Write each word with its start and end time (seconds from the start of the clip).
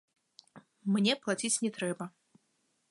Мне 0.95 1.13
плаціць 1.27 1.55
не 1.67 1.71
трэба. 1.79 2.05